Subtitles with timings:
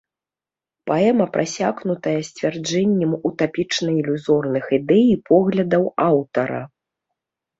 [0.91, 6.61] Паэма прасякнутая сцвярджэннем утапічна-ілюзорных ідэй і поглядаў аўтара.